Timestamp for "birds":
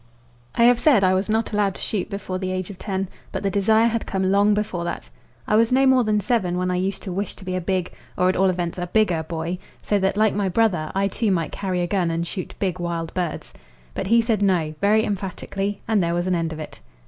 13.13-13.53